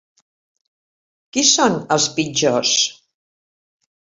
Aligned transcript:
Qui 1.37 1.43
són, 1.51 1.77
els 1.97 2.09
pitjors? 2.17 2.75